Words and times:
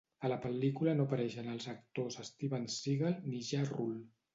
A 0.27 0.29
la 0.31 0.37
pel·lícula 0.45 0.95
no 1.01 1.05
apareixen 1.11 1.53
els 1.53 1.69
actors 1.75 2.21
Steven 2.33 2.69
Seagal 2.81 3.25
ni 3.33 3.49
Ja 3.55 3.67
Rule. 3.75 4.07